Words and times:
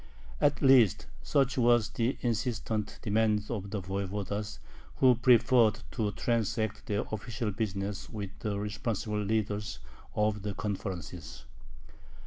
At 0.41 0.63
least 0.63 1.05
such 1.21 1.59
was 1.59 1.91
the 1.91 2.17
insistent 2.21 2.97
demand 3.03 3.43
of 3.51 3.69
the 3.69 3.79
voyevodas, 3.79 4.57
who 4.95 5.13
preferred 5.13 5.81
to 5.91 6.11
transact 6.13 6.87
their 6.87 7.05
official 7.11 7.51
business 7.51 8.09
with 8.09 8.31
the 8.39 8.57
responsible 8.59 9.21
leaders 9.21 9.77
of 10.15 10.41
the 10.41 10.55
conferences. 10.55 11.45